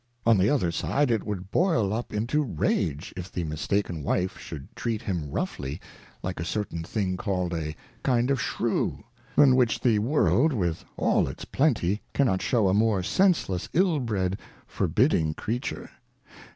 [0.25, 4.75] On the other side it would boil up into Rage, if the mistaken Wife should
[4.75, 5.79] treat him roughly,
[6.23, 9.03] like a certain thing called a kind Shrew,
[9.35, 14.39] than which the World, with all its Plenty, cannot shew a more Senseless, ill bred,
[14.65, 15.91] forbidding Creature.